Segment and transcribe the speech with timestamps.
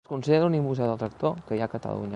[0.05, 2.09] Es considera l'únic museu del tractor que hi ha a Catalunya.